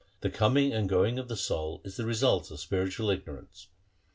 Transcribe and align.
The 0.21 0.31
coming 0.31 0.73
and 0.73 0.89
going 0.89 1.19
of 1.19 1.27
the 1.27 1.37
soul 1.37 1.79
is 1.83 1.95
the 1.97 2.07
result 2.07 2.49
of 2.49 2.59
spiritual 2.59 3.11
ignorance. 3.11 3.67